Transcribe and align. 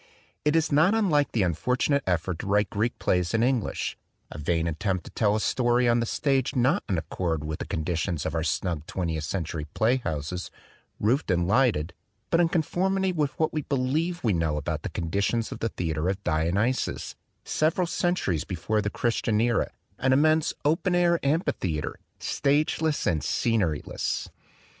It 0.43 0.55
is 0.55 0.71
not 0.71 0.95
unlike 0.95 1.31
the 1.31 1.43
unfortunate 1.43 2.01
effort 2.07 2.39
to 2.39 2.47
write 2.47 2.71
Greek 2.71 2.97
plays 2.97 3.35
in 3.35 3.43
Eng 3.43 3.61
lish, 3.61 3.95
a 4.31 4.39
vain 4.39 4.65
attempt 4.65 5.03
to 5.05 5.11
tell 5.11 5.35
a 5.35 5.39
story 5.39 5.87
on 5.87 5.99
the 5.99 6.07
stage 6.07 6.55
not 6.55 6.83
in 6.89 6.97
accord 6.97 7.43
with 7.43 7.59
the 7.59 7.67
conditions 7.67 8.25
of 8.25 8.33
our 8.33 8.41
snug 8.41 8.87
twentieth 8.87 9.23
century 9.25 9.65
playhouses, 9.75 10.49
roofed 10.99 11.29
and 11.29 11.47
lighted, 11.47 11.93
but 12.31 12.39
in 12.39 12.49
conformity 12.49 13.11
with 13.11 13.37
what 13.39 13.53
we 13.53 13.61
believe 13.61 14.23
we 14.23 14.33
know 14.33 14.57
about 14.57 14.81
the 14.81 14.89
conditions 14.89 15.51
of 15.51 15.59
the 15.59 15.69
theater 15.69 16.09
of 16.09 16.23
Dionysus, 16.23 17.15
several 17.45 17.85
centuries 17.85 18.43
before 18.43 18.81
the 18.81 18.89
Christian 18.89 19.39
era, 19.39 19.69
an 19.99 20.13
immense 20.13 20.51
open 20.65 20.95
air 20.95 21.19
amphitheater, 21.23 21.99
stage 22.17 22.81
less 22.81 23.05
and 23.05 23.23
scenery 23.23 23.83
less. 23.85 24.29